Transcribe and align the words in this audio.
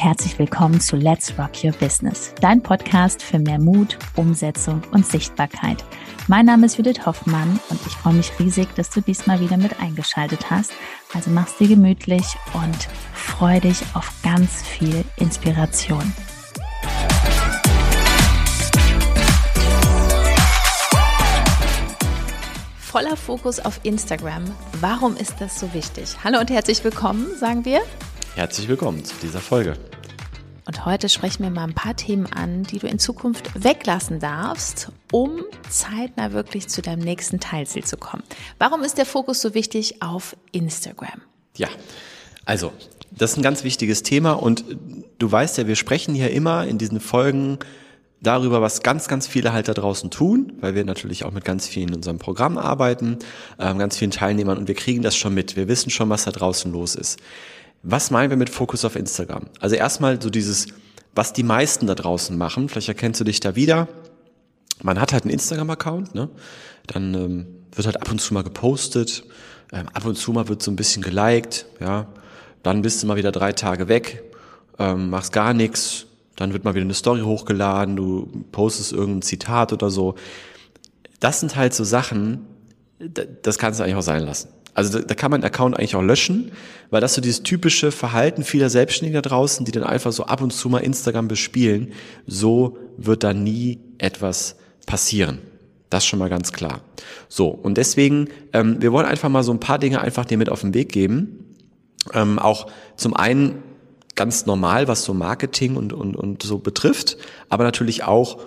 und 0.00 0.06
herzlich 0.06 0.38
willkommen 0.38 0.80
zu 0.80 0.96
Let's 0.96 1.34
Rock 1.38 1.62
Your 1.62 1.72
Business, 1.72 2.32
dein 2.40 2.62
Podcast 2.62 3.22
für 3.22 3.38
mehr 3.38 3.58
Mut, 3.58 3.98
Umsetzung 4.16 4.82
und 4.92 5.06
Sichtbarkeit. 5.06 5.84
Mein 6.26 6.46
Name 6.46 6.66
ist 6.66 6.78
Judith 6.78 7.04
Hoffmann 7.04 7.60
und 7.68 7.80
ich 7.86 7.92
freue 7.92 8.14
mich 8.14 8.32
riesig, 8.38 8.68
dass 8.76 8.88
du 8.90 9.02
diesmal 9.02 9.40
wieder 9.40 9.58
mit 9.58 9.78
eingeschaltet 9.80 10.50
hast. 10.50 10.72
Also 11.12 11.30
mach's 11.30 11.56
dir 11.58 11.68
gemütlich 11.68 12.24
und 12.54 12.88
freu 13.12 13.60
dich 13.60 13.82
auf 13.94 14.10
ganz 14.22 14.62
viel 14.62 15.04
Inspiration. 15.16 16.12
Voller 22.78 23.16
Fokus 23.16 23.60
auf 23.60 23.80
Instagram. 23.82 24.44
Warum 24.80 25.16
ist 25.16 25.34
das 25.40 25.60
so 25.60 25.72
wichtig? 25.74 26.16
Hallo 26.24 26.40
und 26.40 26.50
herzlich 26.50 26.82
willkommen, 26.84 27.26
sagen 27.38 27.64
wir. 27.64 27.80
Herzlich 28.34 28.68
willkommen 28.68 29.04
zu 29.04 29.14
dieser 29.20 29.40
Folge. 29.40 29.76
Und 30.70 30.86
heute 30.86 31.08
sprechen 31.08 31.42
wir 31.42 31.50
mal 31.50 31.64
ein 31.64 31.74
paar 31.74 31.96
Themen 31.96 32.26
an, 32.26 32.62
die 32.62 32.78
du 32.78 32.86
in 32.86 33.00
Zukunft 33.00 33.64
weglassen 33.64 34.20
darfst, 34.20 34.92
um 35.10 35.42
zeitnah 35.68 36.30
wirklich 36.30 36.68
zu 36.68 36.80
deinem 36.80 37.02
nächsten 37.02 37.40
Teilziel 37.40 37.82
zu 37.82 37.96
kommen. 37.96 38.22
Warum 38.60 38.84
ist 38.84 38.96
der 38.96 39.04
Fokus 39.04 39.40
so 39.40 39.54
wichtig 39.54 40.00
auf 40.00 40.36
Instagram? 40.52 41.22
Ja, 41.56 41.66
also 42.44 42.72
das 43.10 43.32
ist 43.32 43.38
ein 43.38 43.42
ganz 43.42 43.64
wichtiges 43.64 44.04
Thema 44.04 44.34
und 44.34 44.64
du 45.18 45.32
weißt 45.32 45.58
ja, 45.58 45.66
wir 45.66 45.74
sprechen 45.74 46.14
hier 46.14 46.30
immer 46.30 46.64
in 46.68 46.78
diesen 46.78 47.00
Folgen 47.00 47.58
darüber, 48.20 48.62
was 48.62 48.82
ganz, 48.82 49.08
ganz 49.08 49.26
viele 49.26 49.52
halt 49.52 49.66
da 49.66 49.74
draußen 49.74 50.12
tun, 50.12 50.52
weil 50.60 50.76
wir 50.76 50.84
natürlich 50.84 51.24
auch 51.24 51.32
mit 51.32 51.44
ganz 51.44 51.66
vielen 51.66 51.88
in 51.88 51.94
unserem 51.96 52.18
Programm 52.18 52.58
arbeiten, 52.58 53.18
äh, 53.58 53.74
ganz 53.74 53.96
vielen 53.96 54.12
Teilnehmern 54.12 54.56
und 54.56 54.68
wir 54.68 54.76
kriegen 54.76 55.02
das 55.02 55.16
schon 55.16 55.34
mit. 55.34 55.56
Wir 55.56 55.66
wissen 55.66 55.90
schon, 55.90 56.08
was 56.10 56.26
da 56.26 56.30
draußen 56.30 56.70
los 56.70 56.94
ist. 56.94 57.18
Was 57.82 58.10
meinen 58.10 58.30
wir 58.30 58.36
mit 58.36 58.50
Fokus 58.50 58.84
auf 58.84 58.96
Instagram? 58.96 59.46
Also 59.58 59.76
erstmal 59.76 60.20
so 60.20 60.30
dieses, 60.30 60.66
was 61.14 61.32
die 61.32 61.42
meisten 61.42 61.86
da 61.86 61.94
draußen 61.94 62.36
machen. 62.36 62.68
Vielleicht 62.68 62.88
erkennst 62.88 63.20
du 63.20 63.24
dich 63.24 63.40
da 63.40 63.56
wieder. 63.56 63.88
Man 64.82 65.00
hat 65.00 65.12
halt 65.12 65.24
einen 65.24 65.32
Instagram-Account, 65.32 66.14
ne? 66.14 66.28
Dann 66.86 67.14
ähm, 67.14 67.46
wird 67.74 67.86
halt 67.86 68.00
ab 68.00 68.10
und 68.10 68.20
zu 68.20 68.34
mal 68.34 68.42
gepostet, 68.42 69.24
ähm, 69.72 69.88
ab 69.92 70.04
und 70.04 70.16
zu 70.16 70.32
mal 70.32 70.48
wird 70.48 70.62
so 70.62 70.70
ein 70.70 70.76
bisschen 70.76 71.02
geliked, 71.02 71.66
ja. 71.80 72.06
Dann 72.62 72.82
bist 72.82 73.02
du 73.02 73.06
mal 73.06 73.16
wieder 73.16 73.32
drei 73.32 73.52
Tage 73.52 73.88
weg, 73.88 74.22
ähm, 74.78 75.10
machst 75.10 75.32
gar 75.32 75.54
nichts, 75.54 76.06
dann 76.36 76.52
wird 76.52 76.64
mal 76.64 76.74
wieder 76.74 76.84
eine 76.84 76.94
Story 76.94 77.20
hochgeladen, 77.20 77.96
du 77.96 78.44
postest 78.52 78.92
irgendein 78.92 79.22
Zitat 79.22 79.72
oder 79.72 79.90
so. 79.90 80.14
Das 81.20 81.40
sind 81.40 81.56
halt 81.56 81.74
so 81.74 81.84
Sachen, 81.84 82.46
das 83.42 83.58
kannst 83.58 83.80
du 83.80 83.84
eigentlich 83.84 83.96
auch 83.96 84.02
sein 84.02 84.24
lassen. 84.24 84.48
Also 84.74 84.98
da, 84.98 85.04
da 85.04 85.14
kann 85.14 85.30
man 85.30 85.42
einen 85.42 85.52
Account 85.52 85.76
eigentlich 85.76 85.96
auch 85.96 86.02
löschen, 86.02 86.52
weil 86.90 87.00
das 87.00 87.14
so 87.14 87.20
dieses 87.20 87.42
typische 87.42 87.92
Verhalten 87.92 88.44
vieler 88.44 88.70
Selbstständiger 88.70 89.22
draußen, 89.22 89.64
die 89.64 89.72
dann 89.72 89.84
einfach 89.84 90.12
so 90.12 90.24
ab 90.24 90.40
und 90.40 90.52
zu 90.52 90.68
mal 90.68 90.78
Instagram 90.78 91.28
bespielen, 91.28 91.92
so 92.26 92.78
wird 92.96 93.24
da 93.24 93.32
nie 93.32 93.80
etwas 93.98 94.56
passieren. 94.86 95.38
Das 95.90 96.06
schon 96.06 96.20
mal 96.20 96.30
ganz 96.30 96.52
klar. 96.52 96.82
So, 97.28 97.48
und 97.48 97.76
deswegen, 97.76 98.28
ähm, 98.52 98.80
wir 98.80 98.92
wollen 98.92 99.06
einfach 99.06 99.28
mal 99.28 99.42
so 99.42 99.52
ein 99.52 99.60
paar 99.60 99.78
Dinge 99.78 100.00
einfach 100.00 100.24
dir 100.24 100.38
mit 100.38 100.48
auf 100.48 100.60
den 100.60 100.72
Weg 100.72 100.92
geben. 100.92 101.56
Ähm, 102.14 102.38
auch 102.38 102.68
zum 102.96 103.14
einen 103.14 103.62
ganz 104.14 104.46
normal, 104.46 104.86
was 104.86 105.04
so 105.04 105.14
Marketing 105.14 105.76
und, 105.76 105.92
und, 105.92 106.14
und 106.16 106.42
so 106.42 106.58
betrifft, 106.58 107.16
aber 107.48 107.64
natürlich 107.64 108.04
auch 108.04 108.38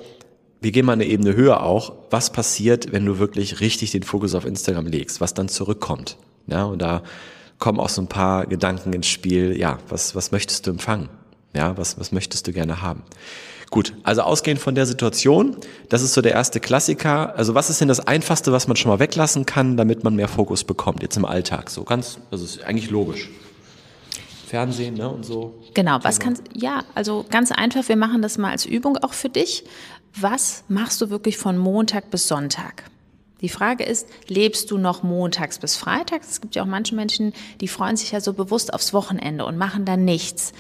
wir 0.63 0.71
gehen 0.71 0.85
mal 0.85 0.93
eine 0.93 1.05
Ebene 1.05 1.35
höher 1.35 1.61
auch, 1.61 1.93
was 2.09 2.31
passiert, 2.31 2.93
wenn 2.93 3.05
du 3.05 3.19
wirklich 3.19 3.59
richtig 3.59 3.91
den 3.91 4.03
Fokus 4.03 4.33
auf 4.33 4.45
Instagram 4.45 4.87
legst, 4.87 5.19
was 5.19 5.33
dann 5.33 5.49
zurückkommt. 5.49 6.17
Ja, 6.47 6.63
und 6.63 6.81
da 6.81 7.03
kommen 7.59 7.79
auch 7.79 7.89
so 7.89 8.01
ein 8.01 8.07
paar 8.07 8.45
Gedanken 8.45 8.93
ins 8.93 9.07
Spiel. 9.07 9.57
Ja, 9.57 9.79
was, 9.89 10.15
was 10.15 10.31
möchtest 10.31 10.65
du 10.65 10.71
empfangen? 10.71 11.09
Ja, 11.53 11.77
was, 11.77 11.99
was 11.99 12.11
möchtest 12.13 12.47
du 12.47 12.53
gerne 12.53 12.81
haben? 12.81 13.03
Gut, 13.69 13.93
also 14.03 14.21
ausgehend 14.21 14.61
von 14.61 14.75
der 14.75 14.85
Situation, 14.85 15.57
das 15.89 16.01
ist 16.01 16.13
so 16.13 16.21
der 16.21 16.31
erste 16.31 16.59
Klassiker. 16.59 17.35
Also 17.35 17.55
was 17.55 17.69
ist 17.69 17.81
denn 17.81 17.87
das 17.87 17.99
Einfachste, 17.99 18.51
was 18.51 18.67
man 18.67 18.77
schon 18.77 18.89
mal 18.89 18.99
weglassen 18.99 19.45
kann, 19.45 19.75
damit 19.77 20.03
man 20.03 20.15
mehr 20.15 20.27
Fokus 20.27 20.63
bekommt, 20.63 21.01
jetzt 21.01 21.17
im 21.17 21.25
Alltag? 21.25 21.69
So 21.69 21.83
ganz, 21.83 22.19
das 22.31 22.41
ist 22.41 22.63
eigentlich 22.63 22.89
logisch. 22.89 23.29
Fernsehen 24.53 24.93
ne, 24.93 25.09
und 25.09 25.25
so. 25.25 25.55
Genau, 25.73 25.97
was 26.03 26.19
kannst, 26.19 26.43
ja, 26.53 26.83
also 26.93 27.25
ganz 27.29 27.51
einfach, 27.51 27.87
wir 27.89 27.97
machen 27.97 28.21
das 28.21 28.37
mal 28.37 28.51
als 28.51 28.65
Übung 28.65 28.97
auch 28.97 29.13
für 29.13 29.29
dich 29.29 29.63
was 30.15 30.63
machst 30.67 31.01
du 31.01 31.09
wirklich 31.09 31.37
von 31.37 31.57
Montag 31.57 32.11
bis 32.11 32.27
Sonntag? 32.27 32.83
Die 33.43 33.49
Frage 33.49 33.83
ist, 33.83 34.07
lebst 34.29 34.71
du 34.71 34.77
noch 34.77 35.03
montags 35.03 35.59
bis 35.59 35.75
freitags? 35.75 36.31
Es 36.31 36.41
gibt 36.41 36.55
ja 36.55 36.63
auch 36.63 36.67
manche 36.67 36.95
Menschen, 36.95 37.33
die 37.59 37.67
freuen 37.67 37.97
sich 37.97 38.11
ja 38.11 38.21
so 38.21 38.31
bewusst 38.31 38.73
aufs 38.73 38.93
Wochenende 38.93 39.45
und 39.45 39.57
machen 39.57 39.83
dann 39.83 40.05
nichts. 40.05 40.53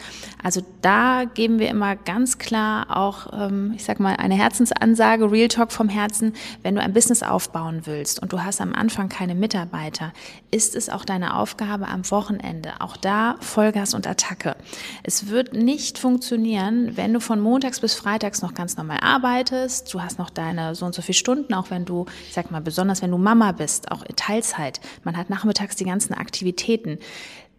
Also 0.43 0.61
da 0.81 1.23
geben 1.23 1.59
wir 1.59 1.69
immer 1.69 1.95
ganz 1.95 2.37
klar 2.39 2.97
auch, 2.97 3.27
ähm, 3.31 3.71
ich 3.73 3.85
sag 3.85 4.01
mal, 4.01 4.17
eine 4.17 4.35
Herzensansage, 4.35 5.31
Real 5.31 5.47
Talk 5.47 5.71
vom 5.71 5.87
Herzen. 5.87 6.33
Wenn 6.61 6.75
du 6.75 6.81
ein 6.81 6.91
Business 6.91 7.23
aufbauen 7.23 7.83
willst 7.85 8.21
und 8.21 8.33
du 8.33 8.43
hast 8.43 8.59
am 8.59 8.73
Anfang 8.73 9.07
keine 9.07 9.33
Mitarbeiter, 9.33 10.11
ist 10.51 10.75
es 10.75 10.89
auch 10.89 11.05
deine 11.05 11.37
Aufgabe 11.37 11.87
am 11.87 12.11
Wochenende. 12.11 12.73
Auch 12.79 12.97
da 12.97 13.37
Vollgas 13.39 13.93
und 13.93 14.07
Attacke. 14.07 14.57
Es 15.03 15.29
wird 15.29 15.53
nicht 15.53 15.97
funktionieren, 15.97 16.97
wenn 16.97 17.13
du 17.13 17.21
von 17.21 17.39
montags 17.39 17.79
bis 17.79 17.93
freitags 17.93 18.41
noch 18.41 18.53
ganz 18.53 18.75
normal 18.75 18.99
arbeitest. 19.01 19.93
Du 19.93 20.01
hast 20.01 20.19
noch 20.19 20.29
deine 20.29 20.75
so 20.75 20.85
und 20.85 20.93
so 20.93 21.01
viele 21.01 21.13
Stunden, 21.13 21.53
auch 21.53 21.69
wenn 21.69 21.85
du, 21.85 22.05
ich 22.27 22.33
sag 22.33 22.51
mal, 22.51 22.59
besonders 22.73 23.03
wenn 23.03 23.11
du 23.11 23.19
Mama 23.19 23.51
bist, 23.51 23.91
auch 23.91 24.03
Teilzeit, 24.15 24.81
man 25.03 25.15
hat 25.15 25.29
nachmittags 25.29 25.75
die 25.75 25.85
ganzen 25.85 26.15
Aktivitäten, 26.15 26.97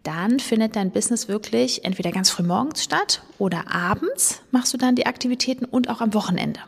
dann 0.03 0.39
findet 0.39 0.75
dein 0.75 0.91
Business 0.91 1.29
wirklich 1.29 1.85
entweder 1.85 2.11
ganz 2.11 2.29
früh 2.29 2.43
morgens 2.43 2.83
statt 2.83 3.23
oder 3.37 3.73
abends 3.73 4.41
machst 4.51 4.73
du 4.73 4.77
dann 4.77 4.95
die 4.95 5.05
Aktivitäten 5.05 5.63
und 5.63 5.89
auch 5.89 6.01
am 6.01 6.13
Wochenende. 6.13 6.59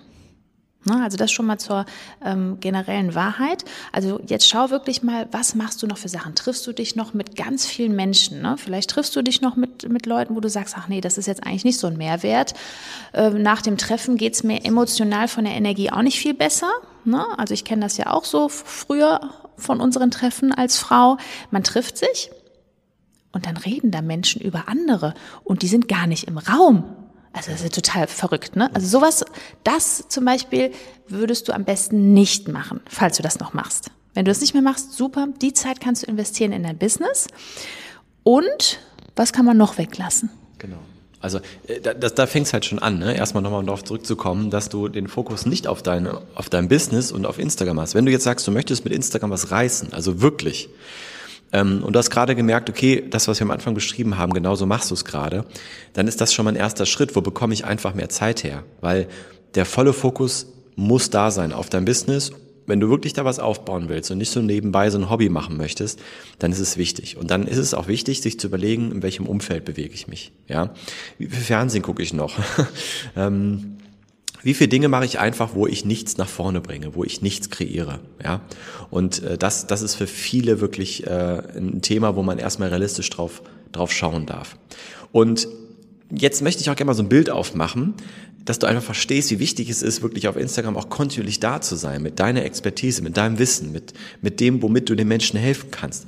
Also 0.89 1.17
das 1.17 1.31
schon 1.31 1.45
mal 1.45 1.57
zur 1.57 1.85
ähm, 2.23 2.59
generellen 2.61 3.13
Wahrheit. 3.13 3.65
Also 3.91 4.21
jetzt 4.25 4.47
schau 4.47 4.69
wirklich 4.69 5.03
mal, 5.03 5.27
was 5.31 5.53
machst 5.53 5.83
du 5.83 5.87
noch 5.87 5.97
für 5.97 6.07
Sachen? 6.07 6.33
Triffst 6.33 6.65
du 6.65 6.71
dich 6.71 6.95
noch 6.95 7.13
mit 7.13 7.35
ganz 7.35 7.65
vielen 7.65 7.93
Menschen? 7.93 8.41
Ne? 8.41 8.55
Vielleicht 8.57 8.89
triffst 8.89 9.13
du 9.15 9.21
dich 9.21 9.41
noch 9.41 9.57
mit, 9.57 9.89
mit 9.89 10.05
Leuten, 10.05 10.35
wo 10.35 10.39
du 10.39 10.49
sagst, 10.49 10.75
ach 10.77 10.87
nee, 10.87 11.01
das 11.01 11.17
ist 11.17 11.25
jetzt 11.25 11.45
eigentlich 11.45 11.65
nicht 11.65 11.79
so 11.79 11.87
ein 11.87 11.97
Mehrwert. 11.97 12.53
Ähm, 13.13 13.41
nach 13.41 13.61
dem 13.61 13.77
Treffen 13.77 14.17
geht's 14.17 14.43
mir 14.43 14.63
emotional 14.63 15.27
von 15.27 15.43
der 15.43 15.55
Energie 15.55 15.91
auch 15.91 16.03
nicht 16.03 16.19
viel 16.19 16.33
besser. 16.33 16.71
Ne? 17.07 17.25
Also 17.37 17.53
ich 17.53 17.63
kenne 17.63 17.81
das 17.81 17.97
ja 17.97 18.11
auch 18.13 18.25
so 18.25 18.49
früher 18.49 19.21
von 19.55 19.79
unseren 19.79 20.11
Treffen 20.11 20.53
als 20.53 20.77
Frau. 20.77 21.17
Man 21.49 21.63
trifft 21.63 21.97
sich 21.97 22.29
und 23.31 23.45
dann 23.45 23.57
reden 23.57 23.91
da 23.91 24.01
Menschen 24.01 24.41
über 24.41 24.67
andere 24.67 25.13
und 25.43 25.61
die 25.61 25.67
sind 25.67 25.87
gar 25.87 26.05
nicht 26.05 26.25
im 26.25 26.37
Raum. 26.37 26.83
Also 27.33 27.51
das 27.51 27.61
ist 27.61 27.75
total 27.75 28.07
verrückt, 28.07 28.55
ne? 28.55 28.73
Also 28.73 28.87
sowas, 28.87 29.23
das 29.63 30.05
zum 30.09 30.25
Beispiel 30.25 30.71
würdest 31.07 31.47
du 31.47 31.53
am 31.53 31.65
besten 31.65 32.13
nicht 32.13 32.47
machen, 32.47 32.81
falls 32.89 33.17
du 33.17 33.23
das 33.23 33.39
noch 33.39 33.53
machst. 33.53 33.91
Wenn 34.13 34.25
du 34.25 34.31
das 34.31 34.41
nicht 34.41 34.53
mehr 34.53 34.63
machst, 34.63 34.93
super, 34.93 35.27
die 35.41 35.53
Zeit 35.53 35.79
kannst 35.79 36.03
du 36.03 36.07
investieren 36.07 36.51
in 36.51 36.63
dein 36.63 36.77
Business. 36.77 37.27
Und 38.23 38.79
was 39.15 39.33
kann 39.33 39.45
man 39.45 39.55
noch 39.55 39.77
weglassen? 39.77 40.29
Genau. 40.57 40.79
Also 41.19 41.39
äh, 41.67 41.79
da, 41.81 41.93
da, 41.93 42.09
da 42.09 42.27
fängt 42.27 42.47
es 42.47 42.53
halt 42.53 42.65
schon 42.65 42.79
an, 42.79 42.99
ne? 42.99 43.15
erstmal 43.15 43.43
nochmal 43.43 43.63
darauf 43.63 43.83
zurückzukommen, 43.83 44.49
dass 44.49 44.69
du 44.69 44.87
den 44.87 45.07
Fokus 45.07 45.45
nicht 45.45 45.67
auf, 45.67 45.81
deine, 45.81 46.21
auf 46.35 46.49
dein 46.49 46.67
Business 46.67 47.11
und 47.11 47.25
auf 47.25 47.39
Instagram 47.39 47.79
hast. 47.79 47.95
Wenn 47.95 48.05
du 48.05 48.11
jetzt 48.11 48.23
sagst, 48.23 48.47
du 48.47 48.51
möchtest 48.51 48.83
mit 48.83 48.93
Instagram 48.93 49.31
was 49.31 49.51
reißen, 49.51 49.93
also 49.93 50.21
wirklich, 50.21 50.69
ähm, 51.53 51.83
und 51.83 51.93
du 51.93 51.99
hast 51.99 52.09
gerade 52.09 52.35
gemerkt, 52.35 52.69
okay, 52.69 53.03
das, 53.09 53.27
was 53.27 53.39
wir 53.39 53.45
am 53.45 53.51
Anfang 53.51 53.73
beschrieben 53.73 54.17
haben, 54.17 54.33
genauso 54.33 54.65
machst 54.65 54.91
du 54.91 54.95
es 54.95 55.05
gerade, 55.05 55.45
dann 55.93 56.07
ist 56.07 56.21
das 56.21 56.33
schon 56.33 56.45
mal 56.45 56.51
ein 56.51 56.57
erster 56.57 56.85
Schritt, 56.85 57.15
wo 57.15 57.21
bekomme 57.21 57.53
ich 57.53 57.65
einfach 57.65 57.93
mehr 57.93 58.09
Zeit 58.09 58.43
her, 58.43 58.63
weil 58.81 59.07
der 59.55 59.65
volle 59.65 59.93
Fokus 59.93 60.47
muss 60.75 61.09
da 61.09 61.31
sein 61.31 61.53
auf 61.53 61.69
dein 61.69 61.85
Business. 61.85 62.31
Wenn 62.67 62.79
du 62.79 62.89
wirklich 62.89 63.13
da 63.13 63.25
was 63.25 63.39
aufbauen 63.39 63.89
willst 63.89 64.11
und 64.11 64.19
nicht 64.19 64.31
so 64.31 64.41
nebenbei 64.41 64.89
so 64.89 64.99
ein 64.99 65.09
Hobby 65.09 65.29
machen 65.29 65.57
möchtest, 65.57 65.99
dann 66.37 66.51
ist 66.51 66.59
es 66.59 66.77
wichtig. 66.77 67.17
Und 67.17 67.31
dann 67.31 67.47
ist 67.47 67.57
es 67.57 67.73
auch 67.73 67.87
wichtig, 67.87 68.21
sich 68.21 68.39
zu 68.39 68.47
überlegen, 68.47 68.91
in 68.91 69.01
welchem 69.01 69.25
Umfeld 69.25 69.65
bewege 69.65 69.93
ich 69.93 70.07
mich. 70.07 70.31
Ja, 70.47 70.73
wie 71.17 71.27
viel 71.27 71.43
Fernsehen 71.43 71.81
gucke 71.81 72.03
ich 72.03 72.13
noch? 72.13 72.37
ähm, 73.15 73.77
wie 74.43 74.53
viele 74.53 74.67
Dinge 74.67 74.87
mache 74.87 75.05
ich 75.05 75.19
einfach, 75.19 75.55
wo 75.55 75.65
ich 75.67 75.83
nichts 75.85 76.17
nach 76.17 76.29
vorne 76.29 76.61
bringe, 76.61 76.93
wo 76.93 77.03
ich 77.03 77.21
nichts 77.21 77.49
kreiere, 77.49 77.99
ja? 78.23 78.41
Und 78.89 79.23
äh, 79.23 79.37
das, 79.37 79.67
das 79.67 79.81
ist 79.81 79.95
für 79.95 80.07
viele 80.07 80.61
wirklich 80.61 81.07
äh, 81.07 81.41
ein 81.55 81.81
Thema, 81.81 82.15
wo 82.15 82.23
man 82.23 82.37
erstmal 82.37 82.69
realistisch 82.69 83.09
drauf, 83.09 83.41
drauf 83.71 83.91
schauen 83.91 84.25
darf. 84.25 84.57
Und 85.11 85.47
jetzt 86.11 86.41
möchte 86.41 86.61
ich 86.61 86.69
auch 86.69 86.75
gerne 86.75 86.87
mal 86.87 86.93
so 86.93 87.03
ein 87.03 87.09
Bild 87.09 87.29
aufmachen, 87.29 87.95
dass 88.47 88.59
du 88.59 88.67
einfach 88.67 88.83
verstehst, 88.83 89.29
wie 89.31 89.39
wichtig 89.39 89.69
es 89.69 89.81
ist, 89.81 90.01
wirklich 90.01 90.27
auf 90.27 90.35
Instagram 90.35 90.75
auch 90.75 90.89
kontinuierlich 90.89 91.39
da 91.39 91.61
zu 91.61 91.75
sein, 91.75 92.01
mit 92.01 92.19
deiner 92.19 92.43
Expertise, 92.43 93.01
mit 93.03 93.17
deinem 93.17 93.39
Wissen, 93.39 93.71
mit, 93.71 93.93
mit 94.21 94.39
dem, 94.39 94.61
womit 94.61 94.89
du 94.89 94.95
den 94.95 95.07
Menschen 95.07 95.39
helfen 95.39 95.69
kannst. 95.71 96.07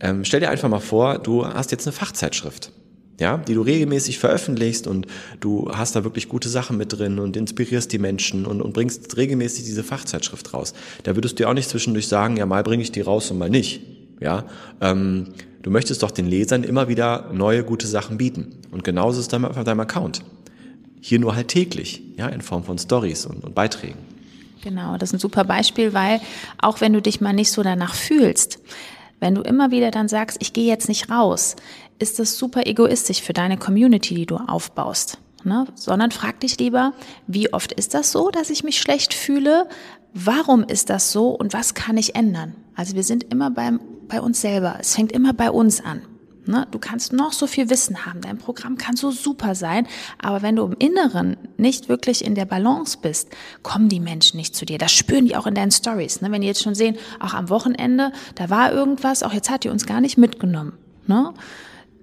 Ähm, 0.00 0.24
stell 0.24 0.40
dir 0.40 0.50
einfach 0.50 0.68
mal 0.68 0.80
vor, 0.80 1.18
du 1.18 1.46
hast 1.46 1.70
jetzt 1.70 1.86
eine 1.86 1.92
Fachzeitschrift 1.92 2.72
ja, 3.20 3.36
die 3.36 3.54
du 3.54 3.60
regelmäßig 3.60 4.18
veröffentlichst 4.18 4.86
und 4.86 5.06
du 5.38 5.70
hast 5.72 5.94
da 5.94 6.04
wirklich 6.04 6.28
gute 6.28 6.48
Sachen 6.48 6.76
mit 6.76 6.98
drin 6.98 7.18
und 7.18 7.36
inspirierst 7.36 7.92
die 7.92 7.98
Menschen 7.98 8.46
und, 8.46 8.62
und 8.62 8.72
bringst 8.72 9.16
regelmäßig 9.16 9.64
diese 9.66 9.84
Fachzeitschrift 9.84 10.52
raus. 10.54 10.72
Da 11.02 11.14
würdest 11.14 11.38
du 11.38 11.44
ja 11.44 11.50
auch 11.50 11.54
nicht 11.54 11.68
zwischendurch 11.68 12.08
sagen, 12.08 12.38
ja, 12.38 12.46
mal 12.46 12.62
bringe 12.62 12.82
ich 12.82 12.90
die 12.90 13.02
raus 13.02 13.30
und 13.30 13.38
mal 13.38 13.50
nicht. 13.50 13.82
Ja, 14.20 14.46
ähm, 14.80 15.28
du 15.62 15.70
möchtest 15.70 16.02
doch 16.02 16.10
den 16.10 16.26
Lesern 16.26 16.64
immer 16.64 16.88
wieder 16.88 17.30
neue 17.32 17.62
gute 17.62 17.86
Sachen 17.86 18.16
bieten. 18.16 18.56
Und 18.70 18.84
genauso 18.84 19.20
ist 19.20 19.32
es 19.32 19.44
auf 19.44 19.64
deinem 19.64 19.80
Account. 19.80 20.22
Hier 21.00 21.18
nur 21.18 21.34
halt 21.34 21.48
täglich, 21.48 22.02
ja, 22.16 22.28
in 22.28 22.42
Form 22.42 22.64
von 22.64 22.78
Stories 22.78 23.26
und, 23.26 23.44
und 23.44 23.54
Beiträgen. 23.54 23.98
Genau, 24.62 24.98
das 24.98 25.10
ist 25.10 25.14
ein 25.14 25.20
super 25.20 25.44
Beispiel, 25.44 25.94
weil 25.94 26.20
auch 26.58 26.80
wenn 26.80 26.92
du 26.92 27.00
dich 27.00 27.20
mal 27.20 27.32
nicht 27.32 27.50
so 27.50 27.62
danach 27.62 27.94
fühlst, 27.94 28.58
wenn 29.18 29.34
du 29.34 29.42
immer 29.42 29.70
wieder 29.70 29.90
dann 29.90 30.08
sagst, 30.08 30.38
ich 30.40 30.52
gehe 30.52 30.66
jetzt 30.66 30.88
nicht 30.88 31.10
raus, 31.10 31.56
ist 31.98 32.18
das 32.18 32.36
super 32.38 32.66
egoistisch 32.66 33.22
für 33.22 33.32
deine 33.32 33.58
Community, 33.58 34.14
die 34.14 34.26
du 34.26 34.36
aufbaust. 34.36 35.18
Ne? 35.44 35.66
Sondern 35.74 36.10
frag 36.10 36.40
dich 36.40 36.58
lieber, 36.58 36.92
wie 37.26 37.52
oft 37.52 37.72
ist 37.72 37.94
das 37.94 38.12
so, 38.12 38.30
dass 38.30 38.50
ich 38.50 38.64
mich 38.64 38.78
schlecht 38.80 39.14
fühle? 39.14 39.68
Warum 40.12 40.64
ist 40.64 40.90
das 40.90 41.12
so 41.12 41.28
und 41.28 41.52
was 41.52 41.74
kann 41.74 41.96
ich 41.96 42.14
ändern? 42.14 42.54
Also 42.74 42.94
wir 42.94 43.04
sind 43.04 43.24
immer 43.24 43.50
beim, 43.50 43.80
bei 44.08 44.20
uns 44.20 44.40
selber. 44.40 44.76
Es 44.80 44.94
fängt 44.94 45.12
immer 45.12 45.32
bei 45.32 45.50
uns 45.50 45.82
an. 45.82 46.02
Ne? 46.50 46.66
Du 46.70 46.78
kannst 46.78 47.12
noch 47.12 47.32
so 47.32 47.46
viel 47.46 47.70
Wissen 47.70 48.04
haben, 48.04 48.20
dein 48.20 48.38
Programm 48.38 48.76
kann 48.76 48.96
so 48.96 49.10
super 49.10 49.54
sein, 49.54 49.86
aber 50.18 50.42
wenn 50.42 50.56
du 50.56 50.64
im 50.64 50.76
Inneren 50.78 51.36
nicht 51.56 51.88
wirklich 51.88 52.24
in 52.24 52.34
der 52.34 52.44
Balance 52.44 52.98
bist, 53.00 53.30
kommen 53.62 53.88
die 53.88 54.00
Menschen 54.00 54.36
nicht 54.36 54.54
zu 54.56 54.66
dir. 54.66 54.78
Das 54.78 54.92
spüren 54.92 55.26
die 55.26 55.36
auch 55.36 55.46
in 55.46 55.54
deinen 55.54 55.70
Stories. 55.70 56.20
Ne? 56.20 56.30
Wenn 56.32 56.40
die 56.40 56.48
jetzt 56.48 56.62
schon 56.62 56.74
sehen, 56.74 56.96
auch 57.20 57.34
am 57.34 57.48
Wochenende, 57.48 58.12
da 58.34 58.50
war 58.50 58.72
irgendwas, 58.72 59.22
auch 59.22 59.32
jetzt 59.32 59.48
hat 59.48 59.64
die 59.64 59.68
uns 59.68 59.86
gar 59.86 60.00
nicht 60.00 60.18
mitgenommen. 60.18 60.72
Ne? 61.06 61.32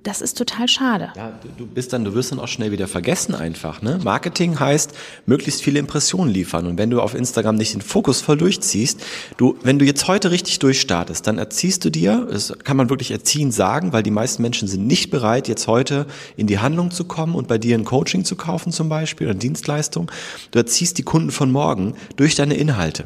Das 0.04 0.22
ist 0.22 0.38
total 0.38 0.68
schade. 0.68 1.12
Ja, 1.16 1.38
du 1.58 1.66
bist 1.66 1.92
dann, 1.92 2.06
du 2.06 2.14
wirst 2.14 2.32
dann 2.32 2.40
auch 2.40 2.48
schnell 2.48 2.72
wieder 2.72 2.88
vergessen 2.88 3.36
einfach. 3.36 3.82
Ne? 3.82 4.00
Marketing 4.04 4.60
heißt, 4.60 4.94
möglichst 5.26 5.62
viele 5.62 5.80
Impressionen 5.80 6.34
liefern. 6.34 6.66
Und 6.66 6.78
wenn 6.78 6.90
du 6.90 7.02
auf 7.02 7.14
Instagram 7.14 7.56
nicht 7.56 7.74
den 7.74 7.82
Fokus 7.82 8.22
voll 8.22 8.38
durchziehst, 8.38 9.02
du, 9.38 9.58
wenn 9.64 9.80
du 9.80 9.86
jetzt 9.86 10.08
heute 10.08 10.32
richtig 10.32 10.60
durchstartest, 10.60 11.28
dann 11.28 11.38
erziehst 11.38 11.84
du 11.84 11.90
dir, 11.90 12.28
das 12.32 12.54
kann 12.64 12.78
man 12.78 12.90
wirklich 12.90 13.12
erziehen 13.12 13.52
sagen, 13.52 13.92
weil 13.92 14.04
die 14.04 14.12
meisten 14.12 14.42
Menschen 14.42 14.68
sind 14.68 14.88
nicht 14.88 15.10
bereit, 15.10 15.48
jetzt 15.48 15.68
heute 15.68 16.06
in 16.38 16.48
die 16.48 16.60
Handlung 16.60 16.92
zu 16.92 17.04
kommen 17.04 17.36
und 17.36 17.48
bei 17.48 17.58
dir 17.58 17.78
ein 17.78 17.86
Coaching 17.86 18.24
zu 18.24 18.36
kaufen 18.36 18.72
zum 18.72 18.90
Beispiel 18.90 19.28
oder 19.28 19.36
Dienstleistung. 19.36 20.10
Du 20.52 20.60
erziehst 20.60 20.98
die 20.98 21.04
Kunden 21.04 21.32
von 21.32 21.52
morgen 21.52 21.96
durch 22.16 22.36
deine 22.36 22.56
Inhalte. 22.56 23.06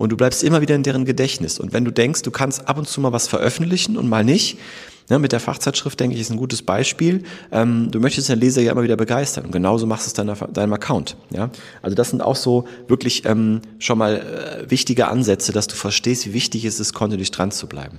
Und 0.00 0.08
du 0.10 0.16
bleibst 0.16 0.42
immer 0.42 0.62
wieder 0.62 0.74
in 0.74 0.82
deren 0.82 1.04
Gedächtnis. 1.04 1.60
Und 1.60 1.74
wenn 1.74 1.84
du 1.84 1.90
denkst, 1.90 2.22
du 2.22 2.30
kannst 2.30 2.66
ab 2.66 2.78
und 2.78 2.88
zu 2.88 3.02
mal 3.02 3.12
was 3.12 3.28
veröffentlichen 3.28 3.98
und 3.98 4.08
mal 4.08 4.24
nicht, 4.24 4.56
ne, 5.10 5.18
mit 5.18 5.32
der 5.32 5.40
Fachzeitschrift, 5.40 6.00
denke 6.00 6.14
ich, 6.14 6.22
ist 6.22 6.30
ein 6.30 6.38
gutes 6.38 6.62
Beispiel. 6.62 7.24
Ähm, 7.52 7.90
du 7.90 8.00
möchtest 8.00 8.30
den 8.30 8.40
Leser 8.40 8.62
ja 8.62 8.72
immer 8.72 8.82
wieder 8.82 8.96
begeistern 8.96 9.44
und 9.44 9.52
genauso 9.52 9.86
machst 9.86 10.06
du 10.06 10.08
es 10.08 10.14
deiner, 10.14 10.36
deinem 10.36 10.72
Account. 10.72 11.18
Ja? 11.28 11.50
Also 11.82 11.94
das 11.96 12.08
sind 12.08 12.22
auch 12.22 12.36
so 12.36 12.66
wirklich 12.88 13.26
ähm, 13.26 13.60
schon 13.78 13.98
mal 13.98 14.62
äh, 14.64 14.70
wichtige 14.70 15.08
Ansätze, 15.08 15.52
dass 15.52 15.66
du 15.66 15.74
verstehst, 15.74 16.24
wie 16.24 16.32
wichtig 16.32 16.64
es 16.64 16.80
ist, 16.80 16.94
kontinuierlich 16.94 17.30
dran 17.30 17.50
zu 17.50 17.66
bleiben. 17.66 17.98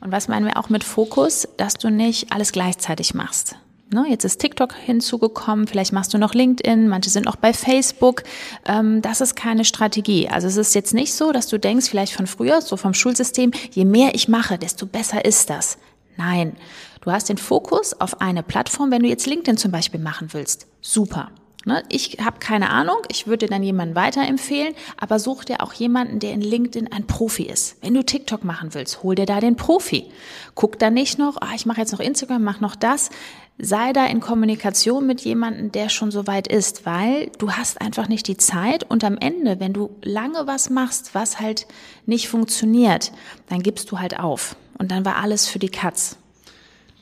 Und 0.00 0.10
was 0.10 0.26
meinen 0.26 0.46
wir 0.46 0.56
auch 0.56 0.70
mit 0.70 0.84
Fokus, 0.84 1.46
dass 1.58 1.74
du 1.74 1.90
nicht 1.90 2.32
alles 2.32 2.50
gleichzeitig 2.50 3.12
machst? 3.12 3.56
Ne, 3.90 4.06
jetzt 4.08 4.24
ist 4.24 4.40
TikTok 4.40 4.74
hinzugekommen, 4.74 5.66
vielleicht 5.66 5.92
machst 5.92 6.14
du 6.14 6.18
noch 6.18 6.34
LinkedIn, 6.34 6.88
manche 6.88 7.10
sind 7.10 7.28
auch 7.28 7.36
bei 7.36 7.52
Facebook. 7.52 8.22
Ähm, 8.66 9.02
das 9.02 9.20
ist 9.20 9.36
keine 9.36 9.64
Strategie. 9.64 10.28
Also 10.28 10.48
es 10.48 10.56
ist 10.56 10.74
jetzt 10.74 10.94
nicht 10.94 11.14
so, 11.14 11.32
dass 11.32 11.48
du 11.48 11.58
denkst, 11.58 11.88
vielleicht 11.90 12.14
von 12.14 12.26
früher, 12.26 12.60
so 12.60 12.76
vom 12.76 12.94
Schulsystem, 12.94 13.52
je 13.70 13.84
mehr 13.84 14.14
ich 14.14 14.26
mache, 14.26 14.58
desto 14.58 14.86
besser 14.86 15.24
ist 15.24 15.50
das. 15.50 15.78
Nein, 16.16 16.56
du 17.02 17.12
hast 17.12 17.28
den 17.28 17.38
Fokus 17.38 17.92
auf 18.00 18.20
eine 18.20 18.42
Plattform, 18.42 18.90
wenn 18.90 19.02
du 19.02 19.08
jetzt 19.08 19.26
LinkedIn 19.26 19.58
zum 19.58 19.70
Beispiel 19.70 20.00
machen 20.00 20.28
willst. 20.32 20.66
Super. 20.80 21.30
Ne? 21.64 21.82
Ich 21.88 22.18
habe 22.22 22.38
keine 22.40 22.70
Ahnung, 22.70 22.98
ich 23.08 23.26
würde 23.26 23.46
dir 23.46 23.50
dann 23.50 23.62
jemanden 23.62 23.94
weiterempfehlen, 23.94 24.74
aber 24.98 25.18
such 25.18 25.44
dir 25.44 25.62
auch 25.62 25.72
jemanden, 25.72 26.18
der 26.18 26.32
in 26.32 26.40
LinkedIn 26.40 26.92
ein 26.92 27.06
Profi 27.06 27.44
ist. 27.44 27.76
Wenn 27.82 27.94
du 27.94 28.04
TikTok 28.04 28.44
machen 28.44 28.74
willst, 28.74 29.02
hol 29.02 29.14
dir 29.14 29.26
da 29.26 29.40
den 29.40 29.56
Profi. 29.56 30.10
Guck 30.54 30.78
da 30.78 30.90
nicht 30.90 31.18
noch, 31.18 31.38
ah, 31.40 31.52
ich 31.54 31.64
mache 31.64 31.80
jetzt 31.80 31.92
noch 31.92 32.00
Instagram, 32.00 32.44
mach 32.44 32.60
noch 32.60 32.76
das. 32.76 33.10
Sei 33.56 33.92
da 33.92 34.04
in 34.06 34.20
Kommunikation 34.20 35.06
mit 35.06 35.20
jemandem, 35.20 35.72
der 35.72 35.88
schon 35.88 36.10
so 36.10 36.26
weit 36.26 36.48
ist, 36.48 36.86
weil 36.86 37.30
du 37.38 37.52
hast 37.52 37.80
einfach 37.80 38.08
nicht 38.08 38.26
die 38.26 38.36
Zeit 38.36 38.84
und 38.90 39.04
am 39.04 39.16
Ende, 39.16 39.60
wenn 39.60 39.72
du 39.72 39.96
lange 40.02 40.46
was 40.46 40.70
machst, 40.70 41.14
was 41.14 41.40
halt 41.40 41.66
nicht 42.04 42.28
funktioniert, 42.28 43.12
dann 43.48 43.62
gibst 43.62 43.90
du 43.90 44.00
halt 44.00 44.18
auf 44.18 44.56
und 44.78 44.90
dann 44.90 45.04
war 45.04 45.16
alles 45.16 45.46
für 45.46 45.60
die 45.60 45.68
Katz. 45.68 46.18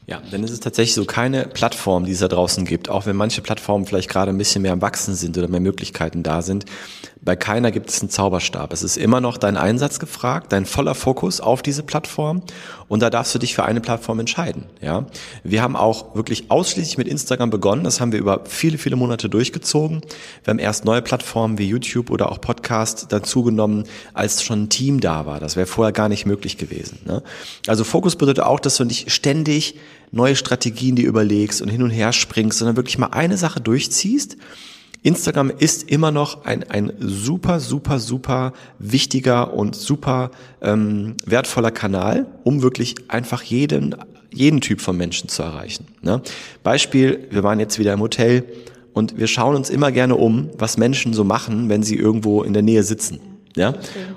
Ja, 0.07 0.21
denn 0.33 0.43
es 0.43 0.51
ist 0.51 0.65
tatsächlich 0.65 0.95
so 0.95 1.05
keine 1.05 1.45
Plattform, 1.47 2.05
die 2.05 2.13
es 2.13 2.19
da 2.19 2.27
draußen 2.27 2.65
gibt, 2.65 2.89
auch 2.89 3.07
wenn 3.07 3.15
manche 3.15 3.41
Plattformen 3.41 3.87
vielleicht 3.87 4.09
gerade 4.09 4.33
ein 4.33 4.39
bisschen 4.39 4.63
mehr 4.63 4.73
am 4.73 4.83
Wachsen 4.83 5.15
sind 5.15 5.39
oder 5.39 5.47
mehr 5.47 5.61
Möglichkeiten 5.61 6.25
da 6.25 6.43
sind. 6.43 6.65
Bei 7.21 7.37
keiner 7.37 7.71
gibt 7.71 7.89
es 7.89 8.01
einen 8.01 8.11
Zauberstab. 8.11 8.73
Es 8.73 8.83
ist 8.83 8.97
immer 8.97 9.21
noch 9.21 9.39
dein 9.39 9.57
Einsatz 9.57 10.01
gefragt, 10.01 10.53
dein 10.53 10.67
voller 10.67 10.97
Fokus 10.97 11.41
auf 11.41 11.63
diese 11.63 11.85
Plattform 11.85 12.43
und 12.93 13.01
da 13.01 13.09
darfst 13.09 13.35
du 13.35 13.39
dich 13.39 13.55
für 13.55 13.65
eine 13.65 13.81
Plattform 13.81 14.21
entscheiden. 14.21 14.65
Ja, 14.83 15.07
wir 15.45 15.63
haben 15.63 15.77
auch 15.77 16.15
wirklich 16.15 16.51
ausschließlich 16.51 16.99
mit 16.99 17.09
Instagram 17.09 17.49
begonnen. 17.49 17.85
Das 17.85 18.03
haben 18.03 18.13
wir 18.13 18.19
über 18.19 18.43
viele, 18.45 18.77
viele 18.77 18.97
Monate 18.97 19.31
durchgezogen. 19.31 20.03
Wir 20.45 20.51
haben 20.51 20.59
erst 20.59 20.85
neue 20.85 21.01
Plattformen 21.01 21.57
wie 21.57 21.67
YouTube 21.67 22.11
oder 22.11 22.31
auch 22.31 22.39
Podcast 22.39 23.07
dazugenommen, 23.09 23.85
als 24.13 24.43
schon 24.43 24.65
ein 24.65 24.69
Team 24.69 25.01
da 25.01 25.25
war. 25.25 25.41
Das 25.41 25.57
wäre 25.57 25.67
vorher 25.67 25.93
gar 25.93 26.11
nicht 26.11 26.27
möglich 26.27 26.59
gewesen. 26.59 26.99
Ne? 27.07 27.23
Also 27.67 27.83
Fokus 27.83 28.17
bedeutet 28.17 28.45
auch, 28.45 28.61
dass 28.61 28.77
du 28.77 28.85
nicht 28.85 29.11
ständig 29.11 29.77
neue 30.11 30.37
Strategien 30.37 30.95
dir 30.95 31.09
überlegst 31.09 31.63
und 31.63 31.69
hin 31.69 31.83
und 31.83 31.89
her 31.89 32.13
springst, 32.13 32.59
sondern 32.59 32.77
wirklich 32.77 32.99
mal 32.99 33.07
eine 33.07 33.39
Sache 33.39 33.63
durchziehst 33.63 34.37
Instagram 35.03 35.51
ist 35.51 35.91
immer 35.91 36.13
noch 36.13 36.45
ein, 36.45 36.63
ein 36.71 36.93
super, 36.99 37.59
super, 37.61 37.99
super 37.99 38.53
wichtiger 38.79 39.53
und 39.53 39.75
super 39.75 40.31
ähm, 40.61 41.17
wertvoller 41.27 41.73
Kanal, 41.73 42.27
um 42.45 42.63
wirklich 42.63 42.95
einfach 43.09 43.43
jeden, 43.43 43.97
jeden 44.33 44.61
Typ 44.61 44.81
von 44.81 44.97
Menschen 44.97 45.29
zu 45.29 45.43
erreichen. 45.43 45.87
Ne? 46.03 46.23
Beispiel, 46.63 47.27
wir 47.31 47.43
waren 47.43 47.59
jetzt 47.59 47.79
wieder 47.79 47.93
im 47.93 48.01
Hotel 48.01 48.45
und 48.93 49.19
wir 49.19 49.27
schauen 49.27 49.57
uns 49.57 49.71
immer 49.71 49.91
gerne 49.91 50.15
um, 50.15 50.51
was 50.57 50.77
Menschen 50.77 51.15
so 51.15 51.25
machen, 51.25 51.69
wenn 51.69 51.83
sie 51.83 51.97
irgendwo 51.97 52.43
in 52.43 52.53
der 52.53 52.63
Nähe 52.63 52.85
sitzen. 52.85 53.21
Ja, 53.55 53.75